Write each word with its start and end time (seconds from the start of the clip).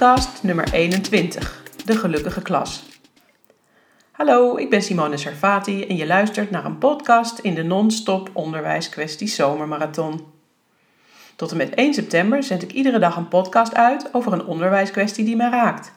podcast 0.00 0.42
nummer 0.42 0.72
21, 0.72 1.62
De 1.84 1.96
Gelukkige 1.96 2.42
Klas. 2.42 2.82
Hallo, 4.10 4.56
ik 4.56 4.70
ben 4.70 4.82
Simone 4.82 5.16
Servati 5.16 5.86
en 5.86 5.96
je 5.96 6.06
luistert 6.06 6.50
naar 6.50 6.64
een 6.64 6.78
podcast 6.78 7.38
in 7.38 7.54
de 7.54 7.62
non-stop 7.62 8.30
onderwijskwestie 8.32 9.28
Zomermarathon. 9.28 10.20
Tot 11.36 11.50
en 11.50 11.56
met 11.56 11.74
1 11.74 11.94
september 11.94 12.42
zend 12.42 12.62
ik 12.62 12.72
iedere 12.72 12.98
dag 12.98 13.16
een 13.16 13.28
podcast 13.28 13.74
uit 13.74 14.14
over 14.14 14.32
een 14.32 14.44
onderwijskwestie 14.44 15.24
die 15.24 15.36
mij 15.36 15.50
raakt. 15.50 15.92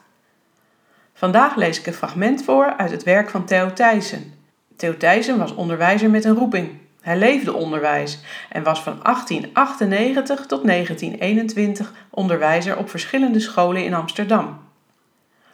Vandaag 1.14 1.56
lees 1.56 1.78
ik 1.78 1.86
een 1.86 1.92
fragment 1.92 2.44
voor 2.44 2.76
uit 2.76 2.90
het 2.90 3.02
werk 3.02 3.30
van 3.30 3.44
Theo 3.44 3.72
Thijssen. 3.72 4.34
Theo 4.76 4.96
Thijssen 4.96 5.38
was 5.38 5.54
onderwijzer 5.54 6.10
met 6.10 6.24
een 6.24 6.36
roeping. 6.36 6.70
Hij 7.04 7.16
leefde 7.18 7.52
onderwijs 7.52 8.18
en 8.48 8.62
was 8.62 8.82
van 8.82 8.98
1898 9.02 10.46
tot 10.46 10.66
1921 10.66 11.92
onderwijzer 12.10 12.76
op 12.76 12.90
verschillende 12.90 13.40
scholen 13.40 13.84
in 13.84 13.94
Amsterdam. 13.94 14.58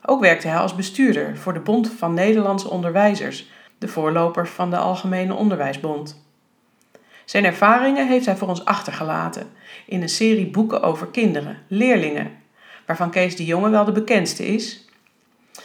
Ook 0.04 0.20
werkte 0.20 0.48
hij 0.48 0.58
als 0.58 0.74
bestuurder 0.74 1.36
voor 1.36 1.52
de 1.52 1.60
Bond 1.60 1.92
van 1.98 2.14
Nederlandse 2.14 2.70
Onderwijzers, 2.70 3.50
de 3.78 3.88
voorloper 3.88 4.48
van 4.48 4.70
de 4.70 4.76
Algemene 4.76 5.34
Onderwijsbond. 5.34 6.24
Zijn 7.24 7.44
ervaringen 7.44 8.08
heeft 8.08 8.26
hij 8.26 8.36
voor 8.36 8.48
ons 8.48 8.64
achtergelaten 8.64 9.50
in 9.86 10.02
een 10.02 10.08
serie 10.08 10.50
boeken 10.50 10.82
over 10.82 11.06
kinderen, 11.06 11.58
leerlingen, 11.68 12.30
waarvan 12.86 13.10
Kees 13.10 13.36
de 13.36 13.44
Jonge 13.44 13.70
wel 13.70 13.84
de 13.84 13.92
bekendste 13.92 14.46
is. 14.46 14.88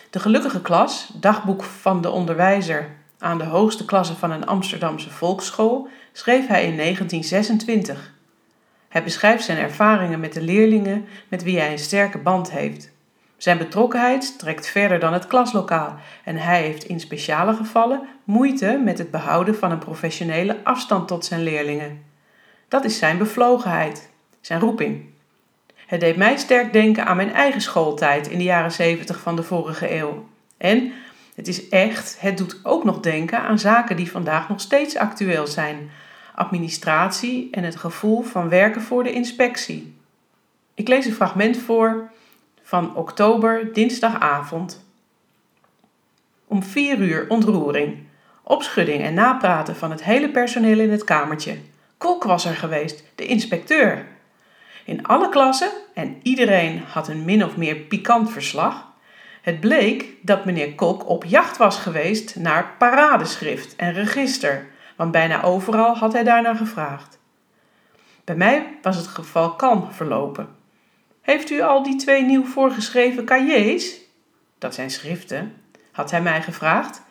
De 0.10 0.20
Gelukkige 0.20 0.62
Klas, 0.62 1.10
dagboek 1.20 1.64
van 1.64 2.02
de 2.02 2.10
onderwijzer 2.10 2.90
aan 3.20 3.38
de 3.38 3.44
hoogste 3.44 3.86
klasse 3.86 4.16
van 4.16 4.32
een 4.32 4.46
Amsterdamse 4.46 5.10
volksschool, 5.10 5.88
schreef 6.12 6.48
hij 6.48 6.66
in 6.66 6.78
1926. 6.78 8.14
Hij 8.90 9.04
beschrijft 9.04 9.44
zijn 9.44 9.58
ervaringen 9.58 10.20
met 10.20 10.34
de 10.34 10.42
leerlingen 10.42 11.06
met 11.28 11.44
wie 11.44 11.60
hij 11.60 11.72
een 11.72 11.80
sterke 11.80 12.18
band 12.18 12.52
heeft. 12.52 12.94
Zijn 13.38 13.58
betrokkenheid 13.58 14.24
strekt 14.24 14.68
verder 14.68 15.00
dan 15.00 15.14
het 15.14 15.28
klaslokaal 15.28 15.96
en 16.24 16.38
hij 16.38 16.62
heeft 16.62 16.84
in 16.84 17.00
speciale 17.00 17.54
gevallen 17.54 18.02
moeite 18.24 18.82
met 18.84 18.98
het 18.98 19.12
behouden 19.12 19.56
van 19.56 19.72
een 19.72 19.80
professionele 19.80 20.58
afstand 20.64 21.08
tot 21.08 21.26
zijn 21.26 21.44
leerlingen. 21.44 22.04
Dat 22.68 22.86
is 22.86 22.98
zijn 22.98 23.18
bevlogenheid, 23.18 24.10
zijn 24.42 24.60
roeping. 24.60 25.06
Het 25.86 26.00
deed 26.00 26.16
mij 26.16 26.38
sterk 26.38 26.74
denken 26.74 27.06
aan 27.06 27.16
mijn 27.16 27.34
eigen 27.34 27.62
schooltijd 27.62 28.28
in 28.28 28.38
de 28.38 28.44
jaren 28.44 28.72
70 28.72 29.20
van 29.20 29.36
de 29.36 29.44
vorige 29.44 29.96
eeuw. 29.96 30.28
En 30.58 30.94
het 31.36 31.48
is 31.48 31.70
echt, 31.70 32.18
het 32.20 32.38
doet 32.38 32.60
ook 32.64 32.84
nog 32.84 33.00
denken 33.00 33.40
aan 33.40 33.60
zaken 33.60 33.96
die 33.96 34.12
vandaag 34.12 34.50
nog 34.50 34.62
steeds 34.62 34.98
actueel 34.98 35.48
zijn: 35.48 35.92
administratie 36.36 37.48
en 37.52 37.64
het 37.64 37.76
gevoel 37.76 38.22
van 38.22 38.50
werken 38.50 38.82
voor 38.82 39.04
de 39.04 39.12
inspectie. 39.12 39.96
Ik 40.74 40.88
lees 40.88 41.06
een 41.06 41.14
fragment 41.14 41.58
voor 41.58 42.10
van 42.64 42.96
oktober, 42.96 43.74
dinsdagavond. 43.74 44.86
Om 46.48 46.64
vier 46.64 46.98
uur 46.98 47.26
ontroering, 47.30 47.98
opschudding 48.44 49.04
en 49.04 49.14
napraten 49.14 49.76
van 49.76 49.92
het 49.92 50.04
hele 50.04 50.30
personeel 50.30 50.80
in 50.80 50.92
het 50.92 51.04
kamertje. 51.04 51.58
Kok 51.98 52.24
was 52.24 52.46
er 52.46 52.56
geweest, 52.56 53.04
de 53.16 53.26
inspecteur. 53.26 54.06
In 54.86 55.06
alle 55.06 55.30
klassen, 55.30 55.70
en 55.94 56.18
iedereen 56.24 56.84
had 56.88 57.08
een 57.08 57.26
min 57.26 57.46
of 57.46 57.58
meer 57.58 57.76
pikant 57.76 58.32
verslag, 58.32 58.88
het 59.46 59.60
bleek 59.60 60.06
dat 60.22 60.46
meneer 60.46 60.76
Kok 60.76 61.10
op 61.10 61.24
jacht 61.24 61.58
was 61.58 61.78
geweest 61.78 62.36
naar 62.36 62.76
paradeschrift 62.78 63.76
en 63.76 63.94
register, 63.94 64.68
want 64.96 65.12
bijna 65.12 65.44
overal 65.44 65.96
had 65.96 66.14
hij 66.14 66.24
daarnaar 66.24 66.56
gevraagd. 66.56 67.20
Bij 68.24 68.36
mij 68.36 68.78
was 68.82 68.96
het 68.96 69.08
geval 69.08 69.56
kalm 69.56 69.92
verlopen. 69.92 70.48
Heeft 71.22 71.50
u 71.50 71.62
al 71.62 71.84
die 71.84 71.96
twee 71.96 72.24
nieuw 72.24 72.46
voorgeschreven 72.46 73.26
cahiers? 73.26 73.96
Dat 74.58 74.74
zijn 74.74 74.90
schriften, 74.90 75.54
had 75.92 76.12
hij 76.12 76.22
mij 76.22 76.42
gevraagd. 76.42 77.02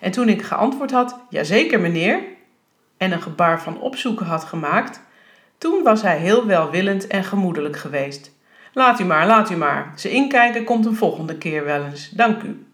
En 0.00 0.10
toen 0.10 0.28
ik 0.28 0.42
geantwoord 0.42 0.90
had, 0.90 1.18
jazeker 1.28 1.80
meneer, 1.80 2.20
en 2.96 3.12
een 3.12 3.22
gebaar 3.22 3.62
van 3.62 3.80
opzoeken 3.80 4.26
had 4.26 4.44
gemaakt, 4.44 5.00
toen 5.58 5.82
was 5.82 6.02
hij 6.02 6.18
heel 6.18 6.46
welwillend 6.46 7.06
en 7.06 7.24
gemoedelijk 7.24 7.76
geweest. 7.76 8.38
Laat 8.72 9.00
u 9.00 9.04
maar, 9.04 9.26
laat 9.26 9.50
u 9.50 9.56
maar. 9.56 9.92
Ze 9.96 10.10
inkijken 10.10 10.64
komt 10.64 10.86
een 10.86 10.96
volgende 10.96 11.36
keer 11.36 11.64
wel 11.64 11.84
eens. 11.84 12.08
Dank 12.10 12.42
u. 12.42 12.66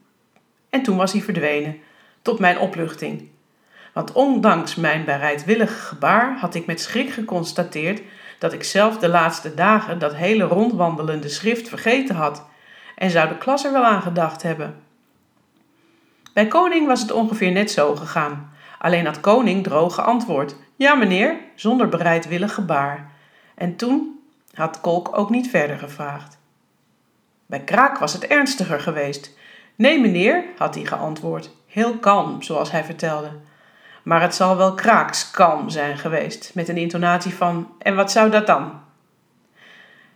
En 0.71 0.83
toen 0.83 0.97
was 0.97 1.13
hij 1.13 1.21
verdwenen, 1.21 1.77
tot 2.23 2.39
mijn 2.39 2.59
opluchting. 2.59 3.29
Want 3.93 4.13
ondanks 4.13 4.75
mijn 4.75 5.05
bereidwillige 5.05 5.75
gebaar 5.75 6.39
had 6.39 6.55
ik 6.55 6.67
met 6.67 6.81
schrik 6.81 7.11
geconstateerd 7.11 8.03
dat 8.39 8.53
ik 8.53 8.65
zelf 8.65 8.99
de 8.99 9.09
laatste 9.09 9.55
dagen 9.55 9.99
dat 9.99 10.15
hele 10.15 10.45
rondwandelende 10.45 11.29
schrift 11.29 11.69
vergeten 11.69 12.15
had 12.15 12.45
en 12.97 13.11
zou 13.11 13.29
de 13.29 13.39
klas 13.39 13.65
er 13.65 13.73
wel 13.73 13.85
aan 13.85 14.03
gedacht 14.03 14.43
hebben. 14.43 14.83
Bij 16.33 16.47
Koning 16.47 16.87
was 16.87 17.01
het 17.01 17.13
ongeveer 17.13 17.53
net 17.53 17.71
zo 17.71 17.95
gegaan. 17.95 18.53
Alleen 18.79 19.07
had 19.07 19.21
Koning 19.21 19.65
droog 19.65 19.95
geantwoord: 19.95 20.57
Ja, 20.77 20.95
meneer, 20.95 21.37
zonder 21.55 21.89
bereidwillig 21.89 22.55
gebaar. 22.55 23.11
En 23.55 23.77
toen 23.77 24.21
had 24.57 24.81
Kolk 24.81 25.19
ook 25.19 25.31
niet 25.31 25.51
verder 25.51 25.79
gevraagd. 25.79 26.39
Bij 27.47 27.61
Kraak 27.61 27.99
was 27.99 28.13
het 28.13 28.27
ernstiger 28.27 28.81
geweest. 28.81 29.37
Nee, 29.75 30.01
meneer, 30.01 30.45
had 30.57 30.75
hij 30.75 30.85
geantwoord, 30.85 31.51
heel 31.67 31.99
kalm, 31.99 32.43
zoals 32.43 32.71
hij 32.71 32.85
vertelde. 32.85 33.31
Maar 34.03 34.21
het 34.21 34.35
zal 34.35 34.57
wel 34.57 34.75
kraakskalm 34.75 35.69
zijn 35.69 35.99
geweest, 35.99 36.51
met 36.55 36.69
een 36.69 36.77
intonatie 36.77 37.35
van: 37.35 37.69
En 37.79 37.95
wat 37.95 38.13
zou 38.13 38.31
dat 38.31 38.47
dan? 38.47 38.81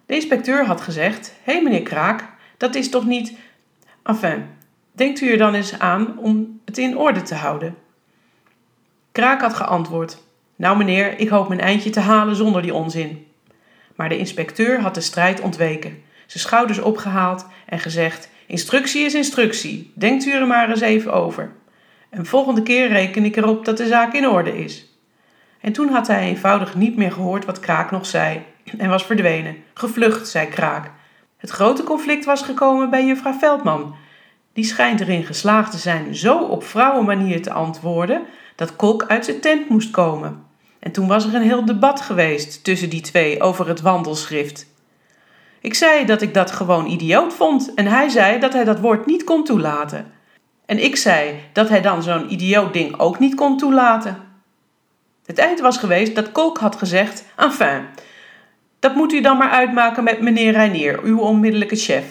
De 0.06 0.14
inspecteur 0.14 0.66
had 0.66 0.80
gezegd: 0.80 1.34
Hé, 1.42 1.52
hey, 1.52 1.62
meneer 1.62 1.82
Kraak, 1.82 2.28
dat 2.56 2.74
is 2.74 2.90
toch 2.90 3.04
niet. 3.06 3.38
Enfin, 4.02 4.46
denkt 4.92 5.20
u 5.20 5.30
er 5.30 5.38
dan 5.38 5.54
eens 5.54 5.78
aan 5.78 6.18
om 6.18 6.60
het 6.64 6.78
in 6.78 6.98
orde 6.98 7.22
te 7.22 7.34
houden? 7.34 7.76
Kraak 9.12 9.40
had 9.40 9.54
geantwoord: 9.54 10.22
Nou, 10.56 10.76
meneer, 10.76 11.18
ik 11.18 11.28
hoop 11.28 11.48
mijn 11.48 11.60
eindje 11.60 11.90
te 11.90 12.00
halen 12.00 12.36
zonder 12.36 12.62
die 12.62 12.74
onzin. 12.74 13.29
Maar 14.00 14.08
de 14.08 14.18
inspecteur 14.18 14.80
had 14.80 14.94
de 14.94 15.00
strijd 15.00 15.40
ontweken, 15.40 16.02
zijn 16.26 16.42
schouders 16.42 16.78
opgehaald 16.78 17.46
en 17.66 17.78
gezegd: 17.78 18.28
Instructie 18.46 19.04
is 19.04 19.14
instructie, 19.14 19.92
denkt 19.94 20.24
u 20.24 20.32
er 20.32 20.46
maar 20.46 20.68
eens 20.68 20.80
even 20.80 21.12
over. 21.12 21.52
En 22.10 22.26
volgende 22.26 22.62
keer 22.62 22.88
reken 22.88 23.24
ik 23.24 23.36
erop 23.36 23.64
dat 23.64 23.76
de 23.76 23.86
zaak 23.86 24.12
in 24.12 24.28
orde 24.28 24.64
is. 24.64 24.86
En 25.60 25.72
toen 25.72 25.88
had 25.88 26.06
hij 26.06 26.20
eenvoudig 26.20 26.74
niet 26.74 26.96
meer 26.96 27.12
gehoord 27.12 27.44
wat 27.44 27.60
Kraak 27.60 27.90
nog 27.90 28.06
zei 28.06 28.42
en 28.78 28.88
was 28.88 29.04
verdwenen. 29.04 29.56
Gevlucht, 29.74 30.28
zei 30.28 30.48
Kraak. 30.48 30.90
Het 31.36 31.50
grote 31.50 31.82
conflict 31.82 32.24
was 32.24 32.42
gekomen 32.42 32.90
bij 32.90 33.06
juffrouw 33.06 33.38
Veldman. 33.38 33.94
Die 34.52 34.64
schijnt 34.64 35.00
erin 35.00 35.24
geslaagd 35.24 35.70
te 35.70 35.78
zijn 35.78 36.14
zo 36.14 36.38
op 36.38 36.64
vrouwenmanier 36.64 37.42
te 37.42 37.52
antwoorden 37.52 38.22
dat 38.56 38.76
Kok 38.76 39.04
uit 39.06 39.24
zijn 39.24 39.40
tent 39.40 39.68
moest 39.68 39.90
komen. 39.90 40.48
En 40.80 40.92
toen 40.92 41.08
was 41.08 41.26
er 41.26 41.34
een 41.34 41.42
heel 41.42 41.64
debat 41.64 42.00
geweest 42.00 42.64
tussen 42.64 42.90
die 42.90 43.00
twee 43.00 43.40
over 43.40 43.68
het 43.68 43.80
wandelschrift. 43.80 44.66
Ik 45.60 45.74
zei 45.74 46.04
dat 46.04 46.22
ik 46.22 46.34
dat 46.34 46.50
gewoon 46.50 46.86
idioot 46.86 47.34
vond 47.34 47.74
en 47.74 47.86
hij 47.86 48.08
zei 48.08 48.38
dat 48.38 48.52
hij 48.52 48.64
dat 48.64 48.80
woord 48.80 49.06
niet 49.06 49.24
kon 49.24 49.44
toelaten. 49.44 50.12
En 50.66 50.84
ik 50.84 50.96
zei 50.96 51.40
dat 51.52 51.68
hij 51.68 51.80
dan 51.80 52.02
zo'n 52.02 52.32
idioot 52.32 52.72
ding 52.72 52.98
ook 52.98 53.18
niet 53.18 53.34
kon 53.34 53.56
toelaten. 53.56 54.16
Het 55.26 55.38
eind 55.38 55.60
was 55.60 55.76
geweest 55.76 56.14
dat 56.14 56.32
Kolk 56.32 56.58
had 56.58 56.76
gezegd: 56.76 57.24
Enfin, 57.36 57.84
dat 58.78 58.94
moet 58.94 59.12
u 59.12 59.20
dan 59.20 59.36
maar 59.36 59.50
uitmaken 59.50 60.04
met 60.04 60.20
meneer 60.20 60.52
Reinier, 60.52 61.02
uw 61.02 61.18
onmiddellijke 61.18 61.76
chef. 61.76 62.04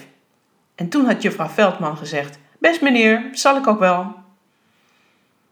En 0.75 0.89
toen 0.89 1.05
had 1.05 1.21
juffrouw 1.21 1.47
Veldman 1.47 1.97
gezegd: 1.97 2.39
Best 2.59 2.81
meneer, 2.81 3.29
zal 3.31 3.57
ik 3.57 3.67
ook 3.67 3.79
wel. 3.79 4.15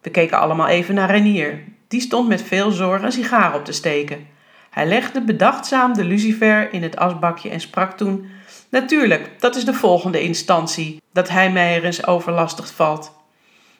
We 0.01 0.09
keken 0.09 0.39
allemaal 0.39 0.67
even 0.67 0.95
naar 0.95 1.09
Reinier, 1.09 1.63
die 1.87 2.01
stond 2.01 2.27
met 2.27 2.41
veel 2.41 2.71
zorg 2.71 3.01
een 3.01 3.11
sigaar 3.11 3.55
op 3.55 3.65
te 3.65 3.71
steken. 3.71 4.27
Hij 4.69 4.87
legde 4.87 5.21
bedachtzaam 5.21 5.93
de 5.93 6.03
lucifer 6.03 6.73
in 6.73 6.83
het 6.83 6.97
asbakje 6.97 7.49
en 7.49 7.59
sprak 7.59 7.97
toen: 7.97 8.29
Natuurlijk, 8.69 9.29
dat 9.39 9.55
is 9.55 9.65
de 9.65 9.73
volgende 9.73 10.21
instantie, 10.21 11.01
dat 11.13 11.29
hij 11.29 11.51
mij 11.51 11.75
er 11.75 11.83
eens 11.83 12.07
overlastig 12.07 12.73
valt. 12.73 13.15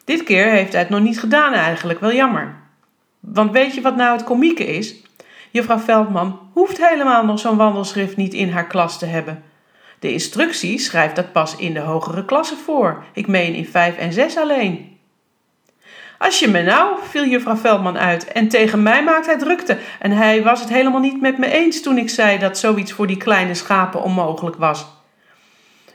Dit 0.04 0.22
keer 0.22 0.50
heeft 0.50 0.72
hij 0.72 0.80
het 0.80 0.90
nog 0.90 1.00
niet 1.00 1.20
gedaan 1.20 1.52
eigenlijk, 1.52 2.00
wel 2.00 2.12
jammer. 2.12 2.56
Want 3.20 3.52
weet 3.52 3.74
je 3.74 3.80
wat 3.80 3.96
nou 3.96 4.16
het 4.16 4.24
komieke 4.24 4.64
is? 4.64 4.94
Juffrouw 5.50 5.78
Veldman 5.78 6.38
hoeft 6.52 6.88
helemaal 6.88 7.24
nog 7.24 7.38
zo'n 7.38 7.56
wandelschrift 7.56 8.16
niet 8.16 8.34
in 8.34 8.50
haar 8.50 8.66
klas 8.66 8.98
te 8.98 9.06
hebben. 9.06 9.42
De 9.98 10.12
instructie 10.12 10.78
schrijft 10.78 11.16
dat 11.16 11.32
pas 11.32 11.56
in 11.56 11.74
de 11.74 11.80
hogere 11.80 12.24
klasse 12.24 12.56
voor. 12.56 13.04
Ik 13.12 13.26
meen 13.26 13.54
in 13.54 13.66
5 13.66 13.96
en 13.96 14.12
6 14.12 14.36
alleen. 14.36 14.97
Als 16.18 16.38
je 16.38 16.48
me 16.48 16.62
nou, 16.62 16.96
viel 17.08 17.24
juffrouw 17.24 17.56
Veldman 17.56 17.98
uit, 17.98 18.24
en 18.32 18.48
tegen 18.48 18.82
mij 18.82 19.04
maakt 19.04 19.26
hij 19.26 19.38
drukte. 19.38 19.78
En 19.98 20.10
hij 20.10 20.42
was 20.42 20.60
het 20.60 20.68
helemaal 20.68 21.00
niet 21.00 21.20
met 21.20 21.38
me 21.38 21.50
eens 21.50 21.82
toen 21.82 21.98
ik 21.98 22.10
zei 22.10 22.38
dat 22.38 22.58
zoiets 22.58 22.92
voor 22.92 23.06
die 23.06 23.16
kleine 23.16 23.54
schapen 23.54 24.02
onmogelijk 24.02 24.56
was. 24.56 24.86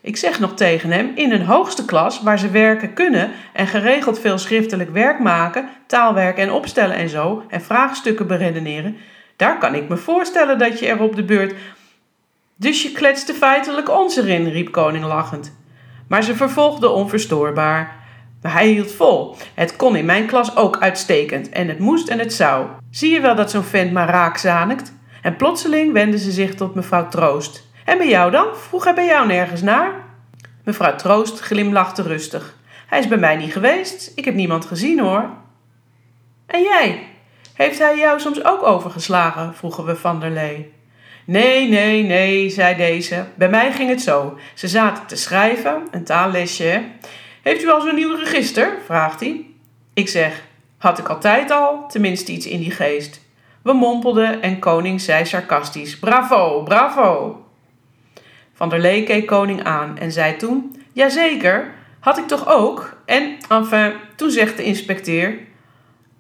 Ik 0.02 0.18
zeg 0.18 0.40
nog 0.40 0.54
tegen 0.54 0.92
hem, 0.92 1.12
in 1.16 1.32
een 1.32 1.46
hoogste 1.46 1.86
klas 1.86 2.22
waar 2.22 2.40
ze 2.40 2.50
werken 2.50 2.94
kunnen 2.94 3.32
en 3.54 3.68
geregeld 3.68 4.20
veel 4.20 4.38
schriftelijk 4.38 4.90
werk 4.90 5.20
maken, 5.20 5.70
taalwerk 5.88 6.38
en 6.38 6.52
opstellen 6.52 6.96
en 6.96 7.10
zo, 7.10 7.44
en 7.48 7.62
vraagstukken 7.62 8.28
beredeneren, 8.28 8.98
daar 9.36 9.58
kan 9.58 9.76
ik 9.76 9.90
me 9.90 9.98
voorstellen 9.98 10.58
dat 10.58 10.80
je 10.80 10.88
er 10.88 11.02
op 11.02 11.16
de 11.16 11.24
beurt. 11.24 11.56
Dus 12.56 12.84
je 12.84 12.92
kletste 12.92 13.34
feitelijk 13.34 13.90
ons 13.90 14.18
erin, 14.18 14.50
riep 14.50 14.72
koning 14.72 15.06
lachend. 15.06 15.58
Maar 16.08 16.24
ze 16.24 16.36
vervolgde 16.36 16.90
onverstoorbaar. 16.90 18.03
Hij 18.52 18.68
hield 18.68 18.92
vol. 18.92 19.36
Het 19.54 19.76
kon 19.76 19.96
in 19.96 20.06
mijn 20.06 20.26
klas 20.26 20.56
ook 20.56 20.78
uitstekend 20.80 21.50
en 21.50 21.68
het 21.68 21.80
moest 21.80 22.08
en 22.08 22.20
het 22.20 22.34
zou. 22.34 22.68
Zie 22.90 23.12
je 23.12 23.22
wel 23.22 23.36
dat 23.36 23.52
zo'n 23.52 23.64
vent 23.64 23.92
maar 23.92 24.10
raak 24.10 24.38
zanikt? 24.38 24.94
En 25.22 25.36
plotseling 25.36 25.94
wendde 25.94 26.18
ze 26.18 26.32
zich 26.32 26.56
tot 26.56 26.76
mevrouw 26.76 27.08
Troost. 27.08 27.68
En 27.86 27.98
bij 27.98 28.10
jou 28.10 28.32
dan? 28.32 28.48
Vroeg 28.56 28.84
hij 28.84 28.94
bij 28.94 29.06
jou 29.06 29.28
nergens 29.28 29.62
naar? 29.62 29.92
Mevrouw 30.64 30.96
Troost 30.96 31.40
glimlachte 31.40 32.02
rustig. 32.02 32.58
Hij 32.88 33.00
is 33.00 33.08
bij 33.08 33.18
mij 33.18 33.36
niet 33.36 33.54
geweest. 33.54 34.12
Ik 34.16 34.26
heb 34.26 34.34
niemand 34.34 34.66
gezien 34.66 35.00
hoor. 35.00 35.30
En 36.46 36.62
jij? 36.62 37.04
Heeft 37.54 37.80
hij 37.80 37.98
jou 37.98 38.20
soms 38.20 38.46
ook 38.46 38.64
overgeslagen? 38.64 39.56
vroegen 39.56 39.86
we 39.86 39.96
van 39.96 40.20
der 40.20 40.30
Lee. 40.30 40.74
Nee, 41.26 41.70
nee, 41.70 42.04
nee, 42.04 42.50
zei 42.50 42.76
deze. 42.76 43.26
Bij 43.36 43.50
mij 43.50 43.72
ging 43.72 43.90
het 43.90 44.02
zo. 44.02 44.38
Ze 44.54 44.68
zaten 44.68 45.06
te 45.06 45.16
schrijven, 45.16 45.82
een 45.92 46.04
taallesje. 46.04 46.84
Heeft 47.44 47.64
u 47.64 47.70
al 47.70 47.82
zo'n 47.82 47.96
nieuw 47.96 48.16
register? 48.16 48.78
vraagt 48.86 49.20
hij. 49.20 49.46
Ik 49.94 50.10
zeg, 50.10 50.44
had 50.78 51.00
ik 51.00 51.08
altijd 51.08 51.52
al, 51.52 51.88
tenminste 51.88 52.32
iets 52.32 52.46
in 52.46 52.60
die 52.60 52.72
geest. 52.72 53.22
We 53.62 53.74
mompelden 53.74 54.42
en 54.42 54.60
koning 54.60 55.02
zei 55.02 55.26
sarcastisch: 55.26 56.00
Bravo, 56.00 56.64
bravo! 56.64 57.42
Van 58.54 58.70
der 58.70 58.80
Lee 58.80 59.04
keek 59.04 59.26
koning 59.26 59.64
aan 59.64 59.98
en 59.98 60.12
zei 60.12 60.36
toen: 60.36 60.84
Jazeker, 60.94 61.74
had 62.00 62.18
ik 62.18 62.28
toch 62.28 62.48
ook? 62.48 62.98
En, 63.06 63.38
enfin, 63.50 63.94
toen 64.16 64.30
zegt 64.30 64.58
de 64.58 64.64
inspecteur: 64.64 65.40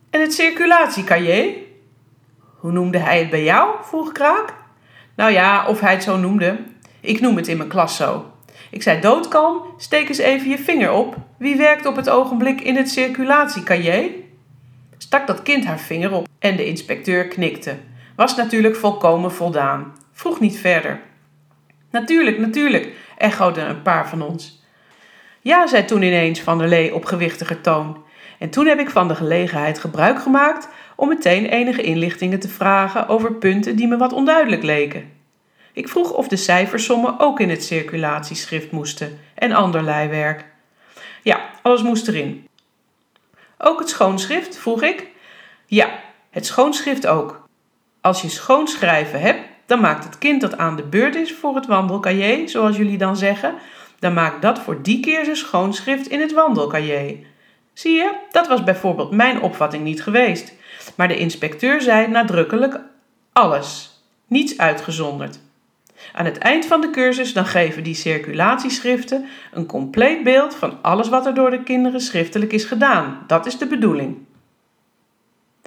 En 0.09 0.21
het 0.21 0.33
circulatiecahier? 0.33 1.53
Hoe 2.57 2.71
noemde 2.71 2.97
hij 2.97 3.19
het 3.19 3.29
bij 3.29 3.43
jou? 3.43 3.75
vroeg 3.81 4.11
Kraak. 4.11 4.53
Nou 5.15 5.31
ja, 5.31 5.67
of 5.67 5.79
hij 5.79 5.93
het 5.93 6.03
zo 6.03 6.17
noemde. 6.17 6.57
Ik 6.99 7.19
noem 7.19 7.35
het 7.35 7.47
in 7.47 7.57
mijn 7.57 7.69
klas 7.69 7.95
zo. 7.95 8.32
Ik 8.71 8.83
zei 8.83 9.01
doodkalm, 9.01 9.61
steek 9.77 10.07
eens 10.07 10.17
even 10.17 10.49
je 10.49 10.57
vinger 10.57 10.91
op. 10.91 11.15
Wie 11.37 11.55
werkt 11.55 11.85
op 11.85 11.95
het 11.95 12.09
ogenblik 12.09 12.61
in 12.61 12.75
het 12.75 12.89
circulatiecahier? 12.89 14.09
Stak 14.97 15.27
dat 15.27 15.41
kind 15.41 15.65
haar 15.65 15.79
vinger 15.79 16.11
op 16.11 16.27
en 16.39 16.55
de 16.55 16.65
inspecteur 16.65 17.27
knikte. 17.27 17.75
Was 18.15 18.35
natuurlijk 18.35 18.75
volkomen 18.75 19.31
voldaan. 19.31 19.93
Vroeg 20.11 20.39
niet 20.39 20.57
verder. 20.57 21.01
Natuurlijk, 21.91 22.39
natuurlijk, 22.39 22.91
echoden 23.17 23.69
een 23.69 23.81
paar 23.81 24.09
van 24.09 24.21
ons. 24.21 24.63
Ja, 25.41 25.67
zei 25.67 25.85
toen 25.85 26.01
ineens 26.01 26.41
Van 26.41 26.57
der 26.57 26.67
Lee 26.67 26.95
op 26.95 27.05
gewichtiger 27.05 27.61
toon. 27.61 28.03
En 28.39 28.49
toen 28.49 28.65
heb 28.65 28.79
ik 28.79 28.89
van 28.89 29.07
de 29.07 29.15
gelegenheid 29.15 29.79
gebruik 29.79 30.21
gemaakt 30.21 30.67
om 30.95 31.07
meteen 31.07 31.45
enige 31.45 31.81
inlichtingen 31.81 32.39
te 32.39 32.49
vragen 32.49 33.07
over 33.07 33.33
punten 33.33 33.75
die 33.75 33.87
me 33.87 33.97
wat 33.97 34.13
onduidelijk 34.13 34.63
leken. 34.63 35.12
Ik 35.73 35.89
vroeg 35.89 36.11
of 36.11 36.27
de 36.27 36.35
cijfersommen 36.35 37.19
ook 37.19 37.39
in 37.39 37.49
het 37.49 37.63
circulatieschrift 37.63 38.71
moesten 38.71 39.19
en 39.35 39.51
ander 39.51 39.83
leiwerk. 39.83 40.45
Ja, 41.21 41.49
alles 41.61 41.81
moest 41.81 42.07
erin. 42.07 42.47
Ook 43.57 43.79
het 43.79 43.89
schoonschrift, 43.89 44.57
vroeg 44.57 44.81
ik. 44.81 45.07
Ja, 45.65 45.99
het 46.29 46.45
schoonschrift 46.45 47.07
ook. 47.07 47.47
Als 48.01 48.21
je 48.21 48.29
schoonschrijven 48.29 49.21
hebt, 49.21 49.39
dan 49.65 49.81
maakt 49.81 50.03
het 50.03 50.17
kind 50.17 50.41
dat 50.41 50.57
aan 50.57 50.75
de 50.75 50.83
beurt 50.83 51.15
is 51.15 51.33
voor 51.33 51.55
het 51.55 51.65
wandelcahier, 51.65 52.49
zoals 52.49 52.77
jullie 52.77 52.97
dan 52.97 53.17
zeggen, 53.17 53.55
dan 53.99 54.13
maakt 54.13 54.41
dat 54.41 54.59
voor 54.59 54.81
die 54.81 54.99
keer 54.99 55.23
zijn 55.23 55.35
schoonschrift 55.35 56.07
in 56.07 56.21
het 56.21 56.33
wandelcahier. 56.33 57.17
Zie 57.73 57.93
je, 57.93 58.11
dat 58.31 58.47
was 58.47 58.63
bijvoorbeeld 58.63 59.11
mijn 59.11 59.41
opvatting 59.41 59.83
niet 59.83 60.03
geweest. 60.03 60.53
Maar 60.95 61.07
de 61.07 61.17
inspecteur 61.17 61.81
zei 61.81 62.07
nadrukkelijk 62.07 62.79
alles, 63.33 63.99
niets 64.27 64.57
uitgezonderd. 64.57 65.39
Aan 66.13 66.25
het 66.25 66.37
eind 66.37 66.65
van 66.65 66.81
de 66.81 66.89
cursus 66.89 67.33
dan 67.33 67.45
geven 67.45 67.83
die 67.83 67.95
circulatieschriften 67.95 69.25
een 69.51 69.65
compleet 69.65 70.23
beeld 70.23 70.55
van 70.55 70.77
alles 70.81 71.09
wat 71.09 71.25
er 71.25 71.33
door 71.33 71.51
de 71.51 71.63
kinderen 71.63 72.01
schriftelijk 72.01 72.51
is 72.51 72.63
gedaan. 72.63 73.23
Dat 73.27 73.45
is 73.45 73.57
de 73.57 73.67
bedoeling. 73.67 74.17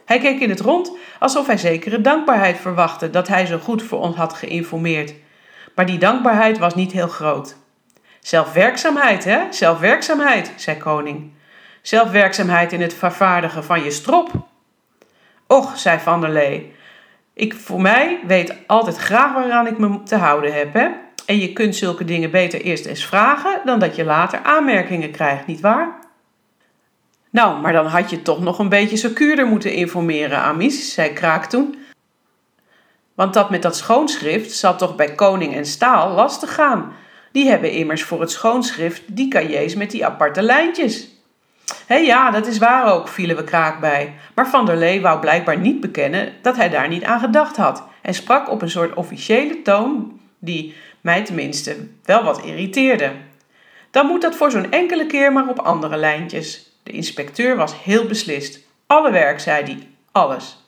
Hij 0.05 0.19
keek 0.19 0.41
in 0.41 0.51
het 0.51 0.61
rond 0.61 0.93
alsof 1.19 1.47
hij 1.47 1.57
zekere 1.57 2.01
dankbaarheid 2.01 2.59
verwachtte 2.59 3.11
dat 3.11 3.29
hij 3.29 3.47
zo 3.47 3.59
goed 3.59 3.83
voor 3.83 4.01
ons 4.01 4.17
had 4.17 4.35
geïnformeerd. 4.35 5.15
Maar 5.75 5.87
die 5.87 5.99
dankbaarheid 5.99 6.59
was 6.59 6.75
niet 6.75 6.93
heel 6.93 7.09
groot. 7.09 7.57
Zelfwerkzaamheid, 8.21 9.25
hè? 9.25 9.53
Zelfwerkzaamheid, 9.53 10.53
zei 10.57 10.77
koning. 10.77 11.33
Zelfwerkzaamheid 11.83 12.73
in 12.73 12.81
het 12.81 12.95
vervaardigen 12.95 13.65
van 13.65 13.83
je 13.85 13.91
strop. 13.91 14.31
Och, 15.47 15.79
zei 15.79 15.99
Van 15.99 16.21
der 16.21 16.31
Lee. 16.31 16.75
Ik 17.37 17.55
voor 17.55 17.81
mij 17.81 18.21
weet 18.27 18.55
altijd 18.67 18.97
graag 18.97 19.35
waaraan 19.35 19.67
ik 19.67 19.79
me 19.79 20.03
te 20.03 20.17
houden 20.17 20.55
heb, 20.55 20.73
hè? 20.73 20.89
En 21.27 21.39
je 21.39 21.53
kunt 21.53 21.77
zulke 21.77 22.05
dingen 22.05 22.31
beter 22.31 22.61
eerst 22.61 22.87
eens 22.87 23.05
vragen 23.05 23.61
dan 23.65 23.79
dat 23.79 23.97
je 23.97 24.05
later 24.05 24.41
aanmerkingen 24.43 25.11
krijgt, 25.11 25.47
nietwaar? 25.47 25.99
Nou, 27.31 27.61
maar 27.61 27.73
dan 27.73 27.87
had 27.87 28.11
je 28.11 28.23
toch 28.23 28.41
nog 28.41 28.59
een 28.59 28.69
beetje 28.69 28.97
secuurder 28.97 29.47
moeten 29.47 29.73
informeren, 29.73 30.39
Amis, 30.39 30.95
zei 30.95 31.13
Kraak 31.13 31.45
toen. 31.45 31.79
Want 33.15 33.35
dat 33.35 33.51
met 33.51 33.63
dat 33.63 33.77
schoonschrift 33.77 34.53
zal 34.53 34.77
toch 34.77 34.97
bij 34.97 35.15
Koning 35.15 35.55
en 35.55 35.67
Staal 35.67 36.15
lastig 36.15 36.55
gaan. 36.55 36.93
Die 37.33 37.49
hebben 37.49 37.71
immers 37.71 38.03
voor 38.03 38.21
het 38.21 38.31
schoonschrift 38.31 39.03
die 39.07 39.29
cahiers 39.29 39.75
met 39.75 39.91
die 39.91 40.07
aparte 40.07 40.43
lijntjes. 40.43 41.09
Hé 41.87 41.97
ja, 41.97 42.31
dat 42.31 42.47
is 42.47 42.59
waar 42.59 42.93
ook, 42.93 43.09
vielen 43.09 43.37
we 43.37 43.45
Kraak 43.45 43.81
bij. 43.81 44.15
Maar 44.35 44.49
Van 44.49 44.67
der 44.67 44.77
Lee 44.77 45.01
wou 45.01 45.21
blijkbaar 45.21 45.59
niet 45.59 45.81
bekennen 45.81 46.33
dat 46.43 46.57
hij 46.57 46.69
daar 46.69 46.89
niet 46.89 47.05
aan 47.05 47.21
gedacht 47.21 47.57
had. 47.57 47.83
En 48.03 48.15
sprak 48.15 48.51
op 48.51 48.63
een 48.63 48.71
soort 48.71 48.95
officiële 48.95 49.63
toon 49.63 50.21
die 50.39 50.75
mij 51.01 51.25
tenminste 51.25 51.89
wel 52.05 52.23
wat 52.25 52.45
irriteerde. 52.45 53.13
Dan 53.91 54.07
moet 54.07 54.23
dat 54.23 54.37
voor 54.37 54.51
zo'n 54.51 54.71
enkele 54.71 55.07
keer 55.07 55.33
maar 55.33 55.49
op 55.49 55.59
andere 55.59 55.97
lijntjes. 55.97 56.79
De 56.83 56.93
inspecteur 56.93 57.57
was 57.57 57.83
heel 57.83 58.07
beslist. 58.07 58.61
Alle 58.87 59.11
werk, 59.11 59.41
zei 59.41 59.65
hij, 59.65 59.89
alles. 60.13 60.65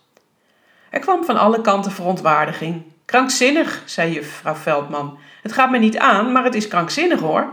Er 0.91 1.01
kwam 1.01 1.25
van 1.25 1.37
alle 1.37 1.61
kanten 1.61 1.93
verontwaardiging. 1.93 2.83
Krankzinnig, 3.05 3.83
zei 3.87 4.13
juffrouw 4.13 4.55
Veldman. 4.55 5.19
Het 5.43 5.53
gaat 5.53 5.71
me 5.71 5.79
niet 5.79 5.99
aan, 5.99 6.33
maar 6.33 6.45
het 6.45 6.55
is 6.55 6.69
krankzinnig 6.69 7.21
hoor. 7.21 7.53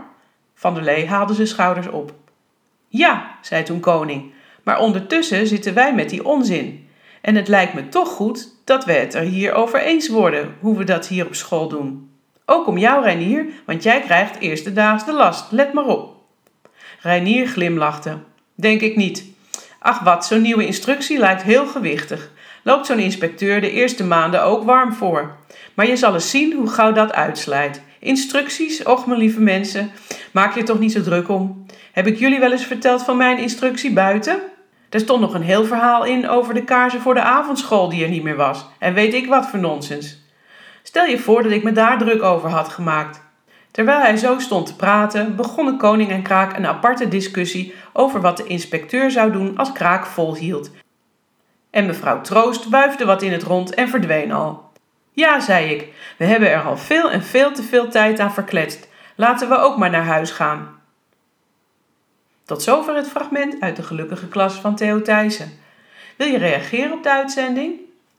Van 0.54 0.74
der 0.74 0.82
Lee 0.82 1.08
haalde 1.08 1.34
zijn 1.34 1.46
schouders 1.46 1.88
op. 1.88 2.12
Ja, 2.96 3.38
zei 3.40 3.62
toen 3.62 3.80
koning, 3.80 4.32
maar 4.62 4.80
ondertussen 4.80 5.46
zitten 5.46 5.74
wij 5.74 5.94
met 5.94 6.10
die 6.10 6.24
onzin. 6.24 6.88
En 7.20 7.34
het 7.34 7.48
lijkt 7.48 7.74
me 7.74 7.88
toch 7.88 8.08
goed 8.08 8.48
dat 8.64 8.84
we 8.84 8.92
het 8.92 9.14
er 9.14 9.22
hier 9.22 9.52
over 9.52 9.80
eens 9.80 10.08
worden 10.08 10.54
hoe 10.60 10.76
we 10.76 10.84
dat 10.84 11.06
hier 11.06 11.26
op 11.26 11.34
school 11.34 11.68
doen. 11.68 12.10
Ook 12.46 12.66
om 12.66 12.78
jou, 12.78 13.04
Reinier, 13.04 13.46
want 13.66 13.82
jij 13.82 14.00
krijgt 14.00 14.40
eerste 14.40 14.72
daags 14.72 15.04
de 15.04 15.12
last, 15.12 15.52
let 15.52 15.72
maar 15.72 15.84
op. 15.84 16.14
Reinier 17.00 17.46
glimlachte. 17.46 18.18
Denk 18.54 18.80
ik 18.80 18.96
niet. 18.96 19.24
Ach 19.78 20.00
wat, 20.00 20.26
zo'n 20.26 20.42
nieuwe 20.42 20.66
instructie 20.66 21.18
lijkt 21.18 21.42
heel 21.42 21.66
gewichtig. 21.66 22.30
Loopt 22.62 22.86
zo'n 22.86 22.98
inspecteur 22.98 23.60
de 23.60 23.70
eerste 23.70 24.04
maanden 24.04 24.42
ook 24.42 24.64
warm 24.64 24.92
voor. 24.92 25.36
Maar 25.74 25.86
je 25.86 25.96
zal 25.96 26.14
eens 26.14 26.30
zien 26.30 26.52
hoe 26.52 26.68
gauw 26.68 26.92
dat 26.92 27.12
uitslijt. 27.12 27.82
Instructies, 28.00 28.82
och 28.82 29.06
mijn 29.06 29.18
lieve 29.18 29.40
mensen, 29.40 29.90
maak 30.32 30.54
je 30.54 30.62
toch 30.62 30.78
niet 30.78 30.92
zo 30.92 31.02
druk 31.02 31.28
om. 31.28 31.66
Heb 31.92 32.06
ik 32.06 32.18
jullie 32.18 32.40
wel 32.40 32.52
eens 32.52 32.66
verteld 32.66 33.02
van 33.02 33.16
mijn 33.16 33.38
instructie 33.38 33.92
buiten? 33.92 34.40
Er 34.90 35.00
stond 35.00 35.20
nog 35.20 35.34
een 35.34 35.42
heel 35.42 35.64
verhaal 35.64 36.04
in 36.04 36.28
over 36.28 36.54
de 36.54 36.64
kaarsen 36.64 37.00
voor 37.00 37.14
de 37.14 37.20
avondschool 37.20 37.88
die 37.88 38.04
er 38.04 38.10
niet 38.10 38.22
meer 38.22 38.36
was. 38.36 38.66
En 38.78 38.94
weet 38.94 39.14
ik 39.14 39.26
wat 39.26 39.46
voor 39.46 39.58
nonsens. 39.58 40.24
Stel 40.82 41.04
je 41.04 41.18
voor 41.18 41.42
dat 41.42 41.52
ik 41.52 41.62
me 41.62 41.72
daar 41.72 41.98
druk 41.98 42.22
over 42.22 42.50
had 42.50 42.68
gemaakt. 42.68 43.24
Terwijl 43.70 44.00
hij 44.00 44.16
zo 44.16 44.38
stond 44.38 44.66
te 44.66 44.76
praten, 44.76 45.36
begonnen 45.36 45.76
koning 45.76 46.10
en 46.10 46.22
kraak 46.22 46.56
een 46.56 46.66
aparte 46.66 47.08
discussie 47.08 47.74
over 47.92 48.20
wat 48.20 48.36
de 48.36 48.44
inspecteur 48.44 49.10
zou 49.10 49.32
doen 49.32 49.56
als 49.56 49.72
kraak 49.72 50.06
volhield. 50.06 50.70
En 51.70 51.86
mevrouw 51.86 52.20
Troost 52.20 52.68
wuifde 52.68 53.04
wat 53.04 53.22
in 53.22 53.32
het 53.32 53.42
rond 53.42 53.74
en 53.74 53.88
verdween 53.88 54.32
al. 54.32 54.65
Ja, 55.16 55.40
zei 55.40 55.70
ik, 55.70 55.88
we 56.18 56.24
hebben 56.24 56.50
er 56.50 56.62
al 56.62 56.76
veel 56.76 57.10
en 57.10 57.22
veel 57.22 57.52
te 57.52 57.62
veel 57.62 57.88
tijd 57.88 58.18
aan 58.18 58.32
verkletst. 58.32 58.88
Laten 59.14 59.48
we 59.48 59.58
ook 59.58 59.76
maar 59.76 59.90
naar 59.90 60.04
huis 60.04 60.30
gaan. 60.30 60.80
Tot 62.44 62.62
zover 62.62 62.94
het 62.94 63.08
fragment 63.08 63.60
uit 63.60 63.76
de 63.76 63.82
gelukkige 63.82 64.28
klas 64.28 64.54
van 64.54 64.76
Theo 64.76 65.02
Thijssen. 65.02 65.52
Wil 66.16 66.26
je 66.26 66.38
reageren 66.38 66.92
op 66.92 67.02
de 67.02 67.10
uitzending? 67.10 67.74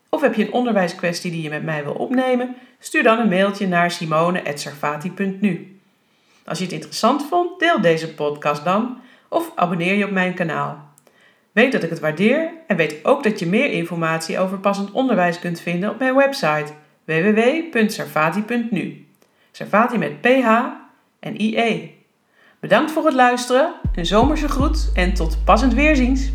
Of 0.09 0.21
heb 0.21 0.33
je 0.33 0.45
een 0.45 0.51
onderwijskwestie 0.51 1.31
die 1.31 1.41
je 1.41 1.49
met 1.49 1.63
mij 1.63 1.83
wil 1.83 1.93
opnemen? 1.93 2.55
Stuur 2.79 3.03
dan 3.03 3.19
een 3.19 3.29
mailtje 3.29 3.67
naar 3.67 3.91
simone.sarfati.nu. 3.91 5.79
Als 6.45 6.57
je 6.57 6.63
het 6.63 6.73
interessant 6.73 7.25
vond, 7.29 7.59
deel 7.59 7.81
deze 7.81 8.13
podcast 8.13 8.63
dan 8.63 9.01
of 9.27 9.51
abonneer 9.55 9.93
je 9.93 10.05
op 10.05 10.11
mijn 10.11 10.33
kanaal. 10.33 10.89
Weet 11.51 11.71
dat 11.71 11.83
ik 11.83 11.89
het 11.89 11.99
waardeer 11.99 12.51
en 12.67 12.75
weet 12.75 13.05
ook 13.05 13.23
dat 13.23 13.39
je 13.39 13.47
meer 13.47 13.71
informatie 13.71 14.39
over 14.39 14.57
passend 14.57 14.91
onderwijs 14.91 15.39
kunt 15.39 15.59
vinden 15.59 15.89
op 15.89 15.99
mijn 15.99 16.15
website 16.15 16.73
www.sarfati.nu. 17.07 19.05
Sarfati 19.51 19.97
met 19.97 20.21
PH 20.21 20.47
en 21.19 21.41
IE. 21.41 21.95
Bedankt 22.59 22.91
voor 22.91 23.05
het 23.05 23.13
luisteren, 23.13 23.73
een 23.95 24.05
zomerse 24.05 24.47
groet 24.47 24.91
en 24.93 25.13
tot 25.13 25.37
passend 25.45 25.73
weerziens. 25.73 26.31